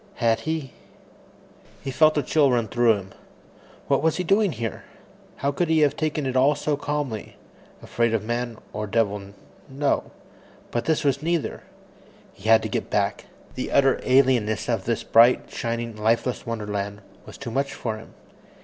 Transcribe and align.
Had 0.15 0.39
he 0.49 0.73
He 1.83 1.91
felt 1.91 2.17
a 2.17 2.23
chill 2.23 2.49
run 2.49 2.67
through 2.67 2.95
him. 2.95 3.11
What 3.87 4.01
was 4.01 4.17
he 4.17 4.23
doing 4.23 4.51
here? 4.53 4.83
How 5.35 5.51
could 5.51 5.67
he 5.69 5.81
have 5.81 5.95
taken 5.95 6.25
it 6.25 6.35
all 6.35 6.55
so 6.55 6.75
calmly. 6.75 7.35
Afraid 7.83 8.11
of 8.15 8.23
man 8.23 8.57
or 8.73 8.87
devil, 8.87 9.21
no 9.69 10.09
but 10.71 10.85
this 10.85 11.03
was 11.03 11.21
neither. 11.21 11.61
He 12.33 12.49
had 12.49 12.63
to 12.63 12.67
get 12.67 12.89
back. 12.89 13.25
The 13.53 13.71
utter 13.71 13.97
alienness 14.01 14.67
of 14.67 14.85
this 14.85 15.03
bright, 15.03 15.51
shining, 15.51 15.95
lifeless 15.95 16.47
wonderland 16.47 17.01
was 17.27 17.37
too 17.37 17.51
much 17.51 17.71
for 17.75 17.97
him. 17.97 18.15